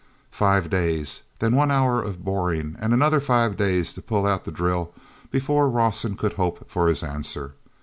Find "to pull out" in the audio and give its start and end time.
3.93-4.45